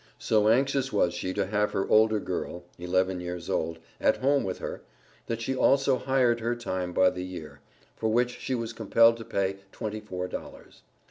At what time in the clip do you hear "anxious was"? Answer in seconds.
0.47-1.13